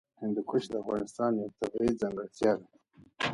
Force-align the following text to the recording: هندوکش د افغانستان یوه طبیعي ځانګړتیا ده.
هندوکش 0.21 0.63
د 0.69 0.73
افغانستان 0.83 1.31
یوه 1.39 1.53
طبیعي 1.59 1.91
ځانګړتیا 2.01 2.51
ده. 2.59 2.65